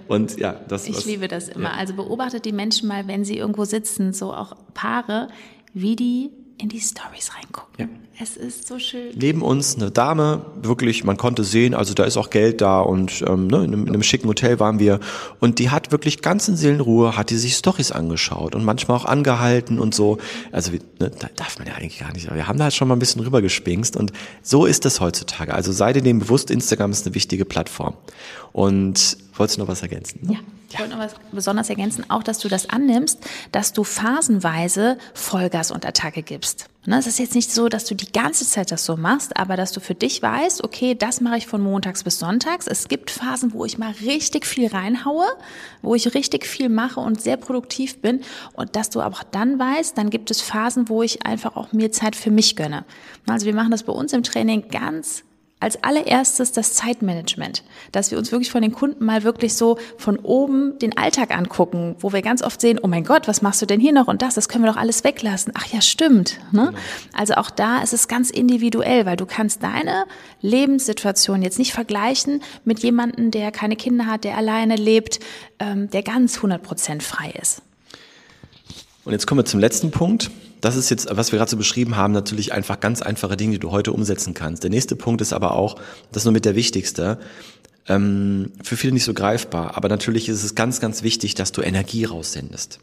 und 0.08 0.40
ja, 0.40 0.62
das. 0.70 0.88
Ich 0.88 0.96
was, 0.96 1.06
liebe 1.06 1.28
das 1.28 1.50
immer. 1.50 1.72
Ja. 1.72 1.76
Also 1.78 1.94
beobachtet 1.94 2.46
die 2.46 2.54
Menschen 2.54 2.88
mal, 2.88 3.06
wenn 3.08 3.26
sie 3.26 3.38
irgendwo 3.38 3.66
sitzen, 3.66 4.14
so 4.14 4.34
auch 4.34 4.56
Paare, 4.74 5.28
wie 5.74 5.98
die 5.98 6.30
in 6.58 6.70
die 6.70 6.80
Stories 6.80 7.32
reingucken. 7.36 7.76
Ja. 7.78 7.88
Es 8.18 8.38
ist 8.38 8.68
so 8.68 8.80
schön. 8.80 9.12
Neben 9.16 9.42
uns 9.42 9.76
eine 9.76 9.92
Dame, 9.92 10.46
wirklich, 10.62 11.04
man 11.04 11.18
konnte 11.18 11.44
sehen, 11.44 11.74
also 11.74 11.94
da 11.94 12.06
ist 12.06 12.16
auch 12.16 12.30
Geld 12.30 12.62
da 12.62 12.80
und 12.80 13.22
ähm, 13.28 13.48
ne, 13.48 13.58
in, 13.58 13.74
einem, 13.74 13.82
in 13.82 13.90
einem 13.90 14.04
schicken 14.04 14.30
Hotel 14.30 14.58
waren 14.60 14.80
wir 14.80 15.02
und 15.42 15.60
die 15.60 15.70
hat 15.70 15.92
wirklich 15.92 16.22
ganz 16.22 16.48
in 16.48 16.56
Seelenruhe, 16.56 17.18
hat 17.18 17.30
die 17.30 17.36
sich 17.36 17.56
Stories 17.56 17.92
angeschaut 17.92 18.56
und 18.56 18.64
manchmal 18.64 18.96
auch 18.96 19.06
angehalten 19.06 19.80
und 19.80 19.94
so. 19.94 20.18
Also 20.54 20.72
ne, 20.72 20.80
da 20.98 21.28
darf 21.36 21.60
man 21.60 21.68
ja 21.68 21.74
eigentlich 21.74 22.00
gar 22.00 22.14
nicht, 22.14 22.28
aber 22.28 22.38
wir 22.38 22.48
haben 22.48 22.58
da 22.58 22.72
schon 22.72 22.88
mal 22.88 22.96
ein 22.96 23.00
bisschen 23.00 23.22
rüber 23.22 23.42
gespingst 23.42 23.98
und 23.98 24.14
so 24.42 24.66
ist 24.66 24.86
das 24.86 25.02
heutzutage. 25.02 25.54
Also 25.54 25.74
sei 25.74 25.92
dir 25.92 26.02
dem 26.02 26.20
bewusst, 26.20 26.52
Instagram 26.52 26.92
ist 26.92 27.06
eine 27.06 27.16
wichtige 27.16 27.44
Plattform. 27.44 27.96
Und 28.54 29.18
wolltest 29.38 29.58
du 29.58 29.62
noch 29.62 29.68
was 29.68 29.82
ergänzen? 29.82 30.20
Ne? 30.24 30.34
Ja. 30.34 30.40
Ich 30.70 30.80
wollte 30.80 30.94
noch 30.94 31.00
was 31.00 31.16
besonders 31.32 31.70
ergänzen, 31.70 32.10
auch 32.10 32.24
dass 32.24 32.40
du 32.40 32.50
das 32.50 32.70
annimmst, 32.70 33.20
dass 33.52 33.72
du 33.72 33.84
phasenweise 33.84 34.98
Vollgas 35.14 35.72
und 35.72 35.86
Attacke 35.86 36.22
gibst. 36.22 36.68
Ne, 36.88 36.98
es 36.98 37.08
ist 37.08 37.18
jetzt 37.18 37.34
nicht 37.34 37.52
so, 37.52 37.70
dass 37.70 37.86
du 37.86 37.96
die 37.96 38.12
ganze 38.12 38.46
Zeit 38.46 38.72
das 38.72 38.86
so 38.86 38.96
machst, 38.96 39.38
aber 39.38 39.58
dass 39.58 39.72
du 39.72 39.80
für 39.80 39.96
dich 39.96 40.22
weißt, 40.22 40.64
okay, 40.64 40.94
das 40.94 41.22
mache 41.22 41.38
ich 41.38 41.48
von 41.48 41.62
montags 41.62 42.04
bis 42.04 42.20
sonntags. 42.20 42.68
Es 42.68 42.88
gibt 42.88 43.10
Phasen, 43.10 43.54
wo 43.54 43.66
ich 43.66 43.78
mal 43.78 43.92
richtig 44.06 44.46
viel 44.46 44.68
reinhaue, 44.68 45.26
wo 45.82 45.96
ich 45.96 46.14
richtig 46.14 46.46
viel 46.46 46.70
mache 46.70 47.00
und 47.00 47.22
sehr 47.22 47.38
produktiv 47.38 48.02
bin 48.02 48.22
und 48.54 48.76
dass 48.76 48.90
du 48.90 49.02
auch 49.02 49.24
dann 49.24 49.58
weißt, 49.58 49.98
dann 49.98 50.10
gibt 50.10 50.30
es 50.30 50.42
Phasen, 50.42 50.90
wo 50.90 51.02
ich 51.02 51.26
einfach 51.26 51.56
auch 51.56 51.72
mir 51.72 51.92
Zeit 51.92 52.16
für 52.16 52.32
mich 52.32 52.56
gönne. 52.56 52.86
Also 53.28 53.46
wir 53.46 53.56
machen 53.56 53.72
das 53.72 53.84
bei 53.84 53.94
uns 53.94 54.14
im 54.14 54.24
Training 54.24 54.68
ganz 54.70 55.24
als 55.62 55.82
allererstes 55.84 56.52
das 56.52 56.74
Zeitmanagement, 56.74 57.64
dass 57.92 58.12
wir 58.12 58.18
uns 58.18 58.32
wirklich 58.32 58.52
von 58.52 58.62
den 58.62 58.74
Kunden 58.74 59.06
mal 59.06 59.24
wirklich 59.24 59.56
so 59.56 59.78
von 59.98 60.18
oben 60.18 60.78
den 60.80 60.98
Alltag 60.98 61.36
angucken, 61.36 61.96
wo 62.00 62.12
wir 62.12 62.22
ganz 62.22 62.44
oft 62.44 62.60
sehen, 62.60 62.80
oh 62.82 62.88
mein 62.88 63.06
Gott, 63.06 63.28
was 63.28 63.42
machst 63.42 63.62
du 63.62 63.66
denn 63.66 63.80
hier 63.80 63.94
noch 63.94 64.08
und 64.08 64.22
das, 64.22 64.36
das 64.36 64.50
können 64.50 64.66
wir 64.66 64.72
doch 64.72 64.78
alles 64.78 65.04
weglassen. 65.04 65.54
Ach 65.56 65.66
ja, 65.68 65.82
stimmt. 65.82 66.40
Ne? 66.52 66.68
Genau. 66.68 66.78
Also 67.14 67.36
auch 67.36 67.50
da 67.50 67.82
ist 67.82 67.94
es 67.94 68.08
ganz 68.08 68.30
individuell, 68.30 69.06
weil 69.06 69.16
du 69.16 69.26
kannst 69.26 69.64
deine 69.64 70.06
Lebenssituation 70.42 71.42
jetzt 71.42 71.58
nicht 71.58 71.72
vergleichen 71.72 72.44
mit 72.66 72.80
jemandem, 72.80 73.32
der 73.32 73.52
keine 73.52 73.78
Kinder 73.78 74.08
hat, 74.08 74.26
der 74.26 74.38
alleine 74.38 74.76
lebt, 74.76 75.20
ähm, 75.60 75.90
der 75.90 76.04
ganz 76.04 76.36
100 76.36 76.62
Prozent 76.62 77.02
frei 77.02 77.34
ist. 77.42 77.62
Und 79.06 79.14
jetzt 79.14 79.26
kommen 79.26 79.40
wir 79.40 79.46
zum 79.46 79.60
letzten 79.60 79.92
Punkt. 79.92 80.32
Das 80.66 80.76
ist 80.76 80.90
jetzt, 80.90 81.08
was 81.12 81.32
wir 81.32 81.38
gerade 81.38 81.52
so 81.52 81.58
beschrieben 81.58 81.96
haben, 81.96 82.12
natürlich 82.12 82.52
einfach 82.52 82.80
ganz 82.80 83.04
einfache 83.04 83.38
Dinge, 83.38 83.52
die 83.52 83.60
du 83.60 83.70
heute 83.70 83.94
umsetzen 83.94 84.34
kannst. 84.34 84.64
Der 84.64 84.72
nächste 84.72 84.96
Punkt 84.96 85.22
ist 85.22 85.32
aber 85.32 85.52
auch, 85.52 85.76
das 86.12 86.24
ist 86.24 86.26
nur 86.26 86.32
mit 86.32 86.44
der 86.44 86.56
wichtigste, 86.56 87.20
ähm, 87.88 88.52
für 88.64 88.76
viele 88.76 88.94
nicht 88.94 89.04
so 89.04 89.14
greifbar, 89.14 89.78
aber 89.78 89.90
natürlich 89.90 90.28
ist 90.28 90.44
es 90.44 90.56
ganz, 90.56 90.80
ganz 90.80 91.04
wichtig, 91.04 91.36
dass 91.36 91.52
du 91.52 91.62
Energie 91.62 92.06
raussendest. 92.06 92.80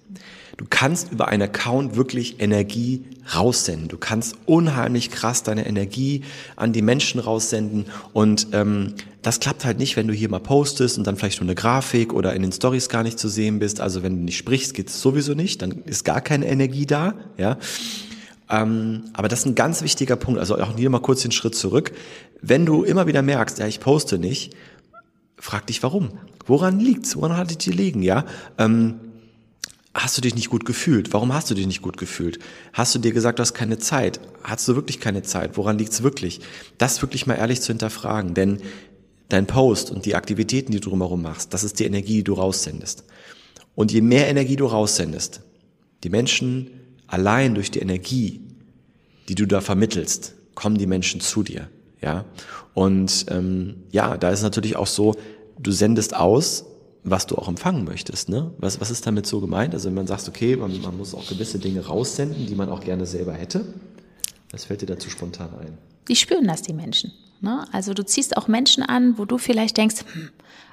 Du 0.58 0.66
kannst 0.70 1.10
über 1.10 1.26
einen 1.26 1.42
Account 1.42 1.96
wirklich 1.96 2.40
Energie 2.40 3.02
raussenden. 3.34 3.88
Du 3.88 3.98
kannst 3.98 4.36
unheimlich 4.46 5.10
krass 5.10 5.42
deine 5.42 5.66
Energie 5.66 6.22
an 6.54 6.72
die 6.72 6.82
Menschen 6.82 7.18
raussenden 7.18 7.86
und 8.12 8.46
ähm, 8.52 8.94
das 9.22 9.38
klappt 9.38 9.64
halt 9.64 9.78
nicht, 9.78 9.96
wenn 9.96 10.08
du 10.08 10.12
hier 10.12 10.28
mal 10.28 10.40
postest 10.40 10.98
und 10.98 11.06
dann 11.06 11.16
vielleicht 11.16 11.40
nur 11.40 11.48
eine 11.48 11.54
Grafik 11.54 12.12
oder 12.12 12.34
in 12.34 12.42
den 12.42 12.52
Stories 12.52 12.88
gar 12.88 13.04
nicht 13.04 13.18
zu 13.18 13.28
sehen 13.28 13.60
bist. 13.60 13.80
Also 13.80 14.02
wenn 14.02 14.16
du 14.16 14.22
nicht 14.24 14.36
sprichst, 14.36 14.74
geht 14.74 14.88
es 14.88 15.00
sowieso 15.00 15.34
nicht, 15.34 15.62
dann 15.62 15.82
ist 15.84 16.04
gar 16.04 16.20
keine 16.20 16.46
Energie 16.46 16.86
da, 16.86 17.14
ja. 17.38 17.56
Ähm, 18.50 19.04
aber 19.14 19.28
das 19.28 19.40
ist 19.40 19.46
ein 19.46 19.54
ganz 19.54 19.82
wichtiger 19.82 20.16
Punkt. 20.16 20.40
Also 20.40 20.58
auch 20.58 20.76
hier 20.76 20.90
mal 20.90 21.00
kurz 21.00 21.22
den 21.22 21.30
Schritt 21.30 21.54
zurück. 21.54 21.92
Wenn 22.40 22.66
du 22.66 22.82
immer 22.82 23.06
wieder 23.06 23.22
merkst, 23.22 23.60
ja, 23.60 23.66
ich 23.66 23.80
poste 23.80 24.18
nicht, 24.18 24.54
frag 25.38 25.66
dich 25.68 25.82
warum. 25.82 26.10
Woran 26.46 26.80
liegt's? 26.80 27.16
Woran 27.16 27.36
hat 27.36 27.50
es 27.50 27.58
dir 27.58 27.72
liegen, 27.72 28.02
ja? 28.02 28.24
Ähm, 28.58 28.96
hast 29.94 30.16
du 30.16 30.20
dich 30.20 30.34
nicht 30.34 30.50
gut 30.50 30.64
gefühlt? 30.64 31.12
Warum 31.12 31.32
hast 31.32 31.48
du 31.50 31.54
dich 31.54 31.66
nicht 31.66 31.82
gut 31.82 31.96
gefühlt? 31.96 32.40
Hast 32.72 32.94
du 32.94 32.98
dir 32.98 33.12
gesagt, 33.12 33.38
du 33.38 33.42
hast 33.42 33.54
keine 33.54 33.78
Zeit? 33.78 34.20
Hast 34.42 34.66
du 34.66 34.74
wirklich 34.74 34.98
keine 34.98 35.22
Zeit? 35.22 35.56
Woran 35.56 35.78
liegt's 35.78 36.02
wirklich? 36.02 36.40
Das 36.76 37.00
wirklich 37.00 37.26
mal 37.26 37.36
ehrlich 37.36 37.60
zu 37.60 37.68
hinterfragen, 37.68 38.34
denn 38.34 38.60
dein 39.28 39.46
Post 39.46 39.90
und 39.90 40.04
die 40.04 40.14
Aktivitäten, 40.14 40.72
die 40.72 40.80
du 40.80 40.90
drumherum 40.90 41.22
machst, 41.22 41.54
das 41.54 41.64
ist 41.64 41.78
die 41.80 41.84
Energie, 41.84 42.16
die 42.16 42.24
du 42.24 42.34
raussendest. 42.34 43.04
Und 43.74 43.92
je 43.92 44.02
mehr 44.02 44.28
Energie 44.28 44.56
du 44.56 44.66
raussendest, 44.66 45.40
die 46.04 46.10
Menschen 46.10 46.70
allein 47.06 47.54
durch 47.54 47.70
die 47.70 47.78
Energie, 47.78 48.40
die 49.28 49.34
du 49.34 49.46
da 49.46 49.60
vermittelst, 49.60 50.34
kommen 50.54 50.76
die 50.76 50.86
Menschen 50.86 51.20
zu 51.20 51.42
dir. 51.42 51.68
Ja. 52.00 52.24
Und 52.74 53.26
ähm, 53.28 53.76
ja, 53.90 54.16
da 54.16 54.30
ist 54.30 54.42
natürlich 54.42 54.76
auch 54.76 54.86
so, 54.86 55.14
du 55.58 55.70
sendest 55.70 56.16
aus, 56.16 56.64
was 57.04 57.26
du 57.26 57.36
auch 57.36 57.48
empfangen 57.48 57.84
möchtest. 57.84 58.28
Ne? 58.28 58.52
Was, 58.58 58.80
was 58.80 58.90
ist 58.90 59.06
damit 59.06 59.26
so 59.26 59.40
gemeint? 59.40 59.74
Also 59.74 59.88
wenn 59.88 59.94
man 59.94 60.06
sagt, 60.06 60.28
okay, 60.28 60.56
man, 60.56 60.80
man 60.80 60.96
muss 60.96 61.14
auch 61.14 61.26
gewisse 61.26 61.58
Dinge 61.58 61.86
raussenden, 61.86 62.46
die 62.46 62.54
man 62.54 62.68
auch 62.68 62.80
gerne 62.80 63.06
selber 63.06 63.32
hätte. 63.32 63.64
Was 64.50 64.64
fällt 64.64 64.82
dir 64.82 64.86
dazu 64.86 65.10
spontan 65.10 65.48
ein? 65.60 65.78
Die 66.08 66.16
spüren 66.16 66.46
das, 66.46 66.62
die 66.62 66.74
Menschen. 66.74 67.12
Ne? 67.42 67.66
Also 67.72 67.92
du 67.92 68.04
ziehst 68.04 68.36
auch 68.36 68.48
Menschen 68.48 68.82
an, 68.82 69.18
wo 69.18 69.24
du 69.24 69.36
vielleicht 69.36 69.76
denkst, 69.76 70.04
hm, 70.12 70.30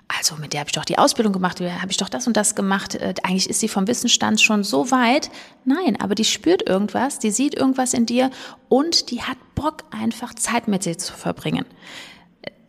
also 0.08 0.36
mit 0.38 0.54
der 0.54 0.62
habe 0.62 0.70
ich 0.70 0.76
doch 0.76 0.86
die 0.86 0.98
Ausbildung 0.98 1.34
gemacht, 1.34 1.60
habe 1.62 1.92
ich 1.92 1.98
doch 1.98 2.10
das 2.10 2.26
und 2.26 2.38
das 2.38 2.56
gemacht. 2.56 2.96
Äh, 2.96 3.14
eigentlich 3.24 3.50
ist 3.50 3.60
sie 3.60 3.68
vom 3.68 3.88
Wissensstand 3.88 4.40
schon 4.40 4.64
so 4.64 4.90
weit. 4.92 5.30
Nein, 5.66 6.00
aber 6.00 6.16
die 6.16 6.26
spürt 6.26 6.68
irgendwas, 6.68 7.20
die 7.20 7.32
sieht 7.32 7.56
irgendwas 7.56 7.94
in 7.94 8.06
dir 8.06 8.32
und 8.70 9.12
die 9.12 9.22
hat 9.22 9.38
Bock, 9.56 9.84
einfach 9.92 10.34
Zeit 10.34 10.68
mit 10.68 10.86
dir 10.86 10.98
zu 10.98 11.14
verbringen. 11.14 11.66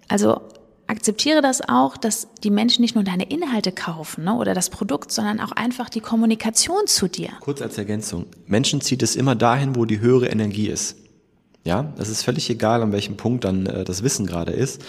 Also 0.08 0.40
akzeptiere 0.86 1.40
das 1.40 1.66
auch, 1.66 1.96
dass 1.96 2.28
die 2.42 2.50
Menschen 2.50 2.82
nicht 2.82 2.94
nur 2.94 3.04
deine 3.04 3.30
Inhalte 3.30 3.70
kaufen 3.70 4.24
ne, 4.24 4.34
oder 4.34 4.54
das 4.54 4.70
Produkt, 4.70 5.12
sondern 5.12 5.40
auch 5.40 5.52
einfach 5.52 5.88
die 5.88 6.00
Kommunikation 6.00 6.86
zu 6.86 7.06
dir. 7.06 7.30
Kurz 7.40 7.62
als 7.62 7.78
Ergänzung. 7.78 8.26
Menschen 8.46 8.80
zieht 8.80 9.02
es 9.02 9.14
immer 9.14 9.34
dahin, 9.34 9.76
wo 9.76 9.84
die 9.84 10.00
höhere 10.00 10.28
Energie 10.28 10.68
ist. 10.68 10.96
Ja, 11.64 11.92
das 11.96 12.08
ist 12.08 12.22
völlig 12.22 12.48
egal, 12.48 12.82
an 12.82 12.92
welchem 12.92 13.16
Punkt 13.16 13.44
dann 13.44 13.66
äh, 13.66 13.84
das 13.84 14.02
Wissen 14.02 14.26
gerade 14.26 14.52
ist. 14.52 14.82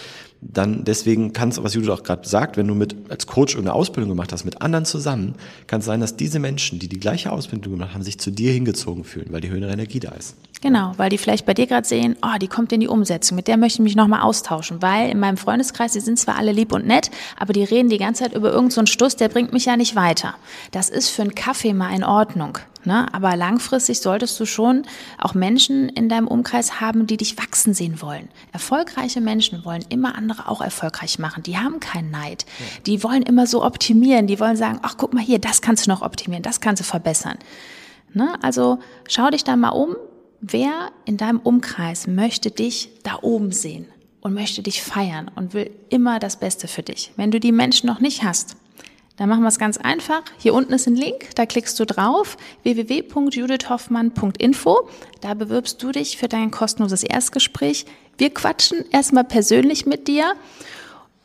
Dann 0.44 0.82
deswegen 0.84 1.32
kann 1.32 1.50
es, 1.50 1.62
was 1.62 1.74
Judith 1.74 1.90
auch 1.90 2.02
gerade 2.02 2.28
sagt, 2.28 2.56
wenn 2.56 2.66
du 2.66 2.74
mit 2.74 2.96
als 3.08 3.28
Coach 3.28 3.54
irgendeine 3.54 3.76
Ausbildung 3.76 4.10
gemacht 4.10 4.32
hast 4.32 4.44
mit 4.44 4.60
anderen 4.60 4.84
zusammen, 4.84 5.36
kann 5.68 5.80
es 5.80 5.86
sein, 5.86 6.00
dass 6.00 6.16
diese 6.16 6.40
Menschen, 6.40 6.80
die 6.80 6.88
die 6.88 6.98
gleiche 6.98 7.30
Ausbildung 7.30 7.74
gemacht 7.74 7.94
haben, 7.94 8.02
sich 8.02 8.18
zu 8.18 8.32
dir 8.32 8.52
hingezogen 8.52 9.04
fühlen, 9.04 9.28
weil 9.30 9.40
die 9.40 9.50
höhere 9.50 9.70
Energie 9.70 10.00
da 10.00 10.10
ist. 10.10 10.34
Genau, 10.60 10.92
weil 10.96 11.10
die 11.10 11.18
vielleicht 11.18 11.46
bei 11.46 11.54
dir 11.54 11.66
gerade 11.66 11.86
sehen, 11.86 12.16
oh, 12.22 12.38
die 12.40 12.48
kommt 12.48 12.72
in 12.72 12.80
die 12.80 12.88
Umsetzung, 12.88 13.36
mit 13.36 13.48
der 13.48 13.56
möchte 13.56 13.76
ich 13.76 13.84
mich 13.84 13.96
nochmal 13.96 14.22
austauschen, 14.22 14.82
weil 14.82 15.10
in 15.10 15.18
meinem 15.18 15.36
Freundeskreis, 15.36 15.92
die 15.92 16.00
sind 16.00 16.18
zwar 16.18 16.36
alle 16.36 16.52
lieb 16.52 16.72
und 16.72 16.86
nett, 16.86 17.10
aber 17.38 17.52
die 17.52 17.64
reden 17.64 17.88
die 17.88 17.98
ganze 17.98 18.24
Zeit 18.24 18.34
über 18.34 18.52
irgendeinen 18.52 18.86
so 18.86 18.92
Stuss, 18.92 19.16
der 19.16 19.28
bringt 19.28 19.52
mich 19.52 19.66
ja 19.66 19.76
nicht 19.76 19.96
weiter. 19.96 20.34
Das 20.70 20.88
ist 20.88 21.08
für 21.08 21.22
einen 21.22 21.34
Kaffee 21.34 21.72
mal 21.72 21.94
in 21.94 22.04
Ordnung. 22.04 22.58
Ne? 22.84 23.06
Aber 23.12 23.36
langfristig 23.36 24.00
solltest 24.00 24.38
du 24.40 24.46
schon 24.46 24.84
auch 25.18 25.34
Menschen 25.34 25.88
in 25.88 26.08
deinem 26.08 26.26
Umkreis 26.26 26.80
haben, 26.80 27.06
die 27.06 27.16
dich 27.16 27.38
wachsen 27.38 27.74
sehen 27.74 28.02
wollen. 28.02 28.28
Erfolgreiche 28.52 29.20
Menschen 29.20 29.64
wollen 29.64 29.84
immer 29.88 30.16
andere 30.16 30.31
auch 30.40 30.60
erfolgreich 30.60 31.18
machen. 31.18 31.42
Die 31.42 31.58
haben 31.58 31.80
keinen 31.80 32.10
Neid. 32.10 32.44
Ja. 32.58 32.66
Die 32.86 33.02
wollen 33.02 33.22
immer 33.22 33.46
so 33.46 33.64
optimieren. 33.64 34.26
Die 34.26 34.40
wollen 34.40 34.56
sagen, 34.56 34.78
ach 34.82 34.96
guck 34.96 35.14
mal 35.14 35.22
hier, 35.22 35.38
das 35.38 35.62
kannst 35.62 35.86
du 35.86 35.90
noch 35.90 36.02
optimieren, 36.02 36.42
das 36.42 36.60
kannst 36.60 36.80
du 36.80 36.84
verbessern. 36.84 37.38
Ne? 38.14 38.34
Also 38.42 38.78
schau 39.08 39.30
dich 39.30 39.44
da 39.44 39.56
mal 39.56 39.70
um. 39.70 39.96
Wer 40.40 40.90
in 41.04 41.16
deinem 41.16 41.38
Umkreis 41.38 42.06
möchte 42.08 42.50
dich 42.50 42.90
da 43.04 43.18
oben 43.22 43.52
sehen 43.52 43.86
und 44.20 44.34
möchte 44.34 44.62
dich 44.62 44.82
feiern 44.82 45.30
und 45.34 45.54
will 45.54 45.70
immer 45.88 46.18
das 46.18 46.36
Beste 46.36 46.66
für 46.66 46.82
dich? 46.82 47.12
Wenn 47.16 47.30
du 47.30 47.38
die 47.38 47.52
Menschen 47.52 47.86
noch 47.86 48.00
nicht 48.00 48.24
hast, 48.24 48.56
dann 49.16 49.28
machen 49.28 49.42
wir 49.42 49.48
es 49.48 49.58
ganz 49.58 49.76
einfach. 49.76 50.22
Hier 50.38 50.54
unten 50.54 50.72
ist 50.72 50.86
ein 50.86 50.96
Link, 50.96 51.34
da 51.34 51.44
klickst 51.46 51.78
du 51.78 51.84
drauf, 51.84 52.36
www.judithhoffmann.info. 52.62 54.88
Da 55.20 55.34
bewirbst 55.34 55.82
du 55.82 55.92
dich 55.92 56.16
für 56.16 56.28
dein 56.28 56.50
kostenloses 56.50 57.02
Erstgespräch. 57.02 57.84
Wir 58.18 58.32
quatschen 58.32 58.84
erstmal 58.90 59.24
persönlich 59.24 59.84
mit 59.86 60.08
dir, 60.08 60.34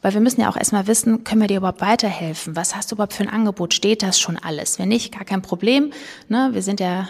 weil 0.01 0.13
wir 0.13 0.22
müssen 0.22 0.41
ja 0.41 0.50
auch 0.50 0.58
erstmal 0.58 0.88
wissen, 0.88 1.24
können 1.24 1.41
wir 1.41 1.48
dir 1.48 1.58
überhaupt 1.58 1.82
weiterhelfen? 1.82 2.56
Was 2.56 2.75
hast 2.75 2.91
du 2.91 2.96
überhaupt 2.96 3.13
für 3.13 3.24
ein 3.24 3.29
Angebot? 3.29 3.74
Steht 3.74 4.03
das 4.03 4.20
schon 4.20 4.38
alles? 4.38 4.79
Wenn 4.79 4.89
nicht, 4.89 5.13
gar 5.13 5.25
kein 5.25 5.41
Problem. 5.41 5.91
Ne? 6.29 6.50
Wir 6.53 6.62
sind 6.62 6.79
ja 6.79 7.08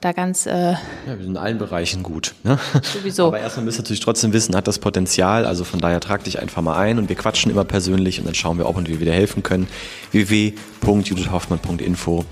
da 0.00 0.12
ganz. 0.12 0.46
Äh, 0.46 0.72
ja, 0.72 0.78
wir 1.06 1.18
sind 1.18 1.30
in 1.30 1.36
allen 1.36 1.58
Bereichen 1.58 2.02
gut. 2.02 2.34
Ne? 2.42 2.58
Sowieso. 2.82 3.26
Aber 3.26 3.40
erstmal 3.40 3.64
müsst 3.64 3.78
ihr 3.78 3.82
natürlich 3.82 4.00
trotzdem 4.00 4.32
wissen, 4.32 4.56
hat 4.56 4.66
das 4.66 4.78
Potenzial. 4.78 5.46
Also 5.46 5.64
von 5.64 5.80
daher 5.80 6.00
trag 6.00 6.24
dich 6.24 6.40
einfach 6.40 6.62
mal 6.62 6.76
ein 6.76 6.98
und 6.98 7.08
wir 7.08 7.16
quatschen 7.16 7.50
immer 7.50 7.64
persönlich 7.64 8.18
und 8.18 8.26
dann 8.26 8.34
schauen 8.34 8.58
wir, 8.58 8.68
ob 8.68 8.76
und 8.76 8.88
wie 8.88 8.98
wir 8.98 9.06
dir 9.06 9.12
helfen 9.12 9.42
können. 9.42 9.68
www.judithhoffmann.info 10.12 12.24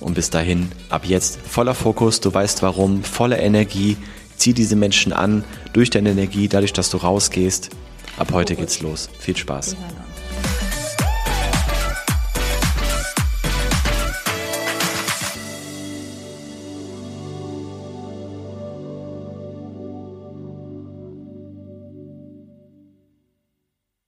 und 0.00 0.14
bis 0.14 0.30
dahin, 0.30 0.70
ab 0.90 1.04
jetzt 1.04 1.40
voller 1.40 1.74
Fokus, 1.74 2.20
du 2.20 2.32
weißt 2.32 2.62
warum, 2.62 3.02
voller 3.02 3.40
Energie, 3.40 3.96
zieh 4.36 4.52
diese 4.52 4.76
Menschen 4.76 5.12
an 5.12 5.44
durch 5.72 5.90
deine 5.90 6.10
Energie, 6.10 6.48
dadurch, 6.48 6.72
dass 6.72 6.90
du 6.90 6.98
rausgehst. 6.98 7.70
Ab 8.16 8.28
heute 8.32 8.56
geht's 8.56 8.80
los. 8.80 9.08
Viel 9.18 9.36
Spaß. 9.36 9.76